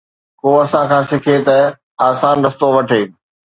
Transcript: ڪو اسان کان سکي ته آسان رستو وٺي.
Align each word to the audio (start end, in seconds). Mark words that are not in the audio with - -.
ڪو 0.41 0.49
اسان 0.63 0.85
کان 0.91 1.03
سکي 1.11 1.35
ته 1.47 1.57
آسان 2.09 2.35
رستو 2.45 2.67
وٺي. 2.75 3.01